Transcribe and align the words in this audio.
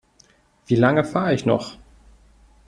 Wie 0.65 0.77
lange 0.77 1.03
fahre 1.05 1.35
ich 1.35 1.45
noch? 1.45 1.77